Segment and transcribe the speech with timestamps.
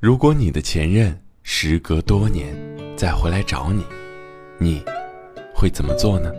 [0.00, 2.56] 如果你的前任时隔多年
[2.96, 3.84] 再回来找你，
[4.58, 4.82] 你
[5.54, 6.32] 会怎么做呢？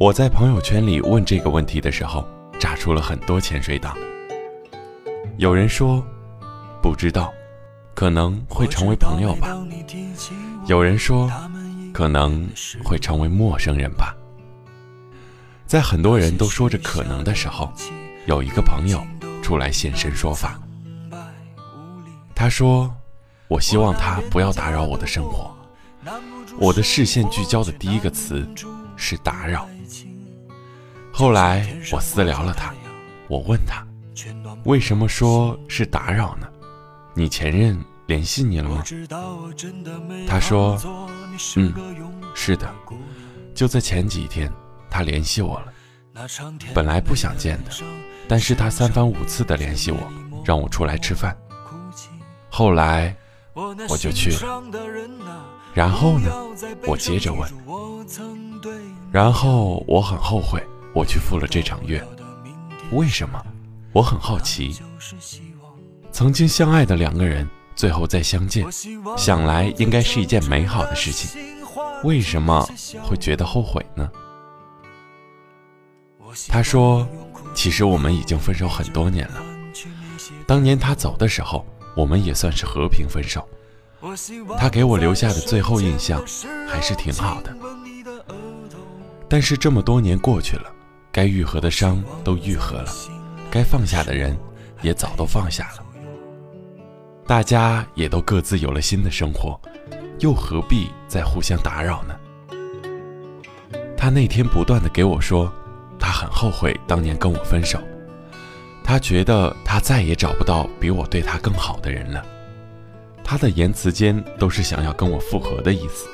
[0.00, 2.26] 我在朋友圈里问这个问题的时候，
[2.58, 3.94] 炸出了很多潜水党。
[5.36, 6.02] 有人说
[6.80, 7.30] 不知道，
[7.94, 9.48] 可能会成为朋友吧；
[10.66, 11.30] 有人说
[11.92, 12.48] 可能
[12.82, 14.16] 会成为陌生人吧。
[15.66, 17.70] 在很多人都说着可能的时候，
[18.24, 19.02] 有一个朋友
[19.42, 20.58] 出来现身说法。
[22.40, 22.90] 他说
[23.48, 25.54] ：“我希望他不要打扰我的生活。”
[26.58, 28.48] 我的视线聚焦的第一个词
[28.96, 29.68] 是“打扰”。
[31.12, 32.74] 后来我私聊了他，
[33.28, 33.86] 我问他
[34.64, 36.48] ：“为什么说是打扰呢？
[37.12, 38.82] 你前任联系你了吗？”
[40.26, 40.80] 他说
[41.56, 41.74] ：“嗯，
[42.34, 42.74] 是的，
[43.54, 44.50] 就在前几天，
[44.88, 45.72] 他联系我了。
[46.72, 47.70] 本来不想见的，
[48.26, 49.98] 但是他三番五次的联系我，
[50.42, 51.36] 让我出来吃饭。”
[52.60, 53.16] 后来
[53.88, 54.62] 我就去了，
[55.72, 56.30] 然后呢？
[56.86, 57.50] 我接着问，
[59.10, 60.62] 然后我很后悔
[60.94, 62.06] 我去赴了这场约，
[62.92, 63.42] 为什么？
[63.94, 64.78] 我很好奇。
[66.12, 68.66] 曾经相爱的两个人，最后再相见，
[69.16, 71.40] 想来应该是一件美好的事情，
[72.04, 72.68] 为什么
[73.04, 74.10] 会觉得后悔呢？
[76.46, 77.08] 他说，
[77.54, 79.42] 其实我们已经分手很多年了，
[80.46, 81.64] 当年他走的时候。
[81.94, 83.46] 我们也算是和平分手。
[84.58, 86.22] 他给我留下的最后印象
[86.66, 87.54] 还是挺好的。
[89.28, 90.72] 但是这么多年过去了，
[91.12, 92.90] 该愈合的伤都愈合了，
[93.50, 94.36] 该放下的人
[94.82, 95.84] 也早都放下了。
[97.26, 99.60] 大家也都各自有了新的生活，
[100.18, 102.16] 又何必再互相打扰呢？
[103.96, 105.52] 他那天不断的给我说，
[105.98, 107.78] 他很后悔当年跟我分手。
[108.90, 112.26] 他觉得他再也找不到比我对他更好的人了，
[113.22, 116.08] 他的言辞间都是想要跟我复合的意思。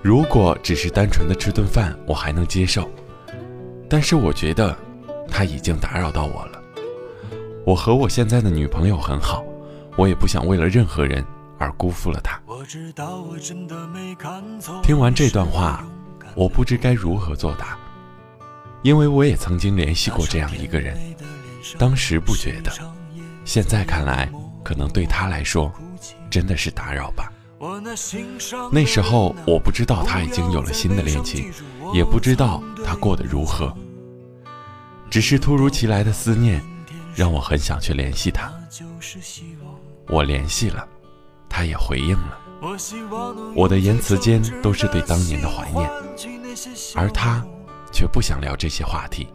[0.00, 2.90] 如果只是单纯的吃顿饭，我还能接受，
[3.90, 4.74] 但是我觉得
[5.28, 6.58] 他已经打扰到我了。
[7.66, 9.44] 我和我现在的女朋友很好，
[9.98, 11.22] 我也不想为了任何人
[11.58, 12.40] 而辜负了她。
[14.82, 15.86] 听完这段话，
[16.34, 17.78] 我不知该如何作答。
[18.82, 20.98] 因为我也曾经联系过这样一个人，
[21.78, 22.72] 当时不觉得，
[23.44, 24.28] 现在看来，
[24.64, 25.72] 可能对他来说，
[26.28, 27.32] 真的是打扰吧。
[28.72, 31.48] 那时候我不知道他已经有了新的恋情，
[31.94, 33.72] 也不知道他过得如何，
[35.08, 36.60] 只是突如其来的思念，
[37.14, 38.52] 让我很想去联系他。
[40.08, 40.84] 我联系了，
[41.48, 42.36] 他也回应了，
[43.54, 45.88] 我的言辞间都是对当年的怀念，
[46.96, 47.46] 而他。
[47.92, 49.28] 却不想聊这些话题。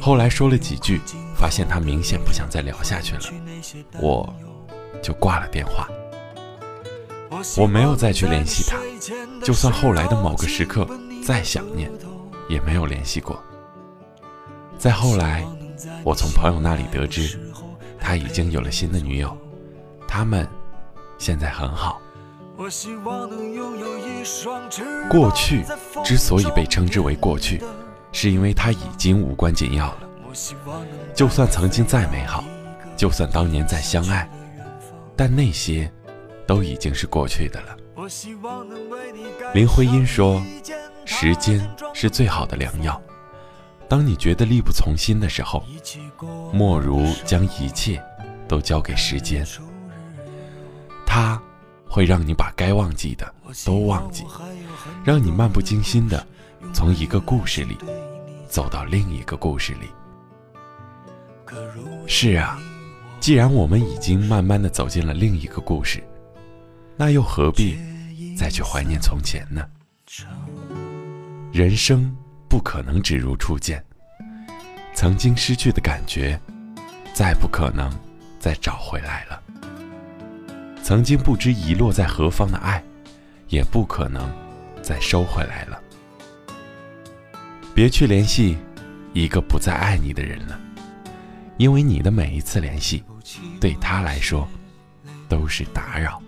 [0.00, 1.00] 后来说了几句，
[1.36, 3.22] 发现他明显不想再聊下去了，
[4.00, 4.32] 我
[5.02, 5.88] 就挂了电话。
[7.56, 8.78] 我没有再去联系他，
[9.44, 10.88] 就算后来的某个时刻
[11.26, 11.90] 再想念，
[12.48, 13.42] 也没有联系过。
[14.78, 15.44] 再后来，
[16.04, 17.36] 我从朋友那里得知，
[17.98, 19.36] 他已经有了新的女友，
[20.06, 20.48] 他们
[21.18, 22.00] 现在很好。
[25.10, 25.64] 过去
[26.04, 27.60] 之所以被称之为过去，
[28.12, 29.98] 是因为它已经无关紧要了。
[31.14, 32.44] 就算曾经再美好，
[32.96, 34.28] 就算当年再相爱，
[35.16, 35.90] 但那些
[36.46, 37.76] 都已经是过去的了。
[39.52, 40.40] 林徽因说
[41.04, 41.60] ：“时间
[41.92, 43.00] 是最好的良药。
[43.88, 45.64] 当你觉得力不从心的时候，
[46.52, 48.00] 莫如将一切
[48.46, 49.44] 都交给时间。
[51.04, 51.42] 他。”
[51.94, 53.32] 会让你把该忘记的
[53.64, 54.24] 都忘记，
[55.04, 56.26] 让你漫不经心的
[56.72, 57.78] 从一个故事里
[58.48, 59.88] 走到另一个故事里。
[62.08, 62.58] 是啊，
[63.20, 66.02] 既然我们已经慢慢的走进了另一个故事，
[66.96, 67.78] 那又何必
[68.36, 69.64] 再去怀念从前呢？
[71.52, 72.12] 人生
[72.48, 73.80] 不可能只如初见，
[74.94, 76.36] 曾经失去的感觉，
[77.12, 77.88] 再不可能
[78.40, 79.40] 再找回来了。
[80.84, 82.84] 曾经不知遗落在何方的爱，
[83.48, 84.30] 也不可能
[84.82, 85.80] 再收回来了。
[87.74, 88.58] 别去联系
[89.14, 90.60] 一个不再爱你的人了，
[91.56, 93.02] 因为你的每一次联系，
[93.58, 94.46] 对他来说
[95.26, 96.20] 都是打扰。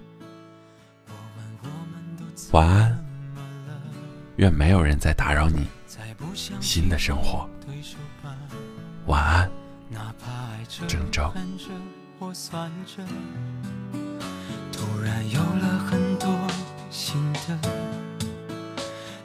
[2.52, 3.04] 晚安，
[4.36, 5.66] 愿没有人再打扰你
[6.62, 7.46] 新的生活。
[9.04, 9.50] 晚安，
[10.88, 11.30] 郑州。
[15.06, 16.28] 虽然有了很多
[16.90, 17.56] 新的，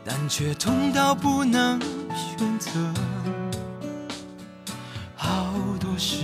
[0.06, 1.82] 但却痛到不能
[2.16, 2.70] 选择。
[5.16, 6.18] 好多事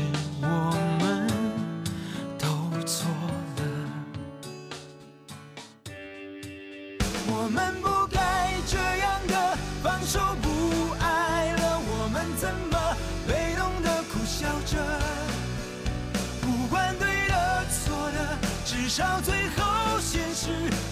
[18.87, 20.47] 至少最后现实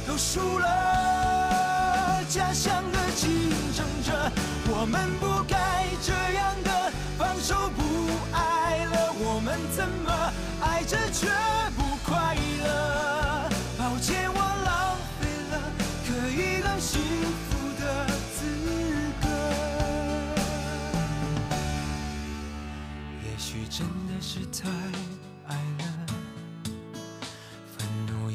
[0.06, 2.22] 都输了。
[2.28, 4.30] 家乡的竞争者，
[4.68, 7.82] 我们不该这样的放手不
[8.34, 9.14] 爱了。
[9.18, 10.12] 我们怎么
[10.60, 11.30] 爱着却
[11.78, 13.50] 不快乐？
[13.78, 15.72] 抱歉，我浪费了
[16.06, 17.00] 可以更幸
[17.48, 18.44] 福的资
[19.22, 19.26] 格。
[23.24, 24.68] 也许真的是太
[25.48, 25.86] 爱了，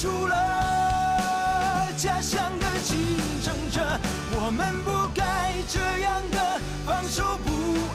[0.00, 1.88] 输了。
[1.96, 2.96] 家乡的竞
[3.42, 3.98] 争者，
[4.30, 7.50] 我们不该这样的放手不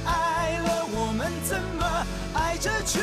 [0.06, 0.86] 爱了。
[0.92, 3.00] 我们怎么爱着却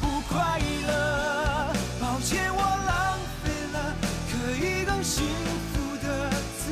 [0.00, 1.72] 不快乐？
[2.00, 3.92] 抱歉，我浪费了
[4.30, 4.32] 可
[4.64, 5.26] 以更幸
[5.72, 6.70] 福的资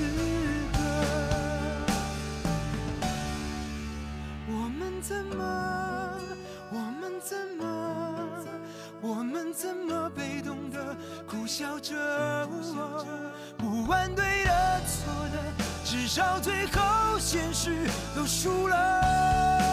[0.73, 0.79] 格。
[4.47, 5.41] 我们怎么？
[6.71, 7.65] 我们怎么？
[9.01, 10.41] 我们怎么被
[11.27, 11.95] 苦笑着？
[13.57, 15.39] 不管对的错的，
[15.85, 19.72] 至少最后现实都输了。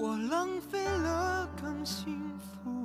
[0.00, 2.77] 我浪费了更幸福。